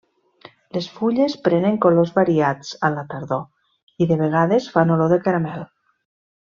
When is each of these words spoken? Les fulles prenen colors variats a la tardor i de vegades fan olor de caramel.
Les 0.77 0.87
fulles 0.93 1.35
prenen 1.47 1.77
colors 1.85 2.13
variats 2.17 2.73
a 2.89 2.93
la 2.97 3.05
tardor 3.13 4.03
i 4.05 4.09
de 4.15 4.21
vegades 4.27 4.75
fan 4.79 4.95
olor 4.99 5.15
de 5.17 5.25
caramel. 5.29 5.67